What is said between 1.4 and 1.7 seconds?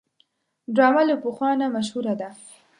نه